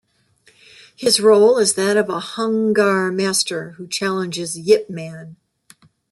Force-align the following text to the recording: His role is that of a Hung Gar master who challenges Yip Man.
His 0.95 1.19
role 1.19 1.59
is 1.59 1.75
that 1.75 1.95
of 1.95 2.09
a 2.09 2.19
Hung 2.19 2.73
Gar 2.73 3.11
master 3.11 3.73
who 3.77 3.87
challenges 3.87 4.57
Yip 4.57 4.89
Man. 4.89 5.35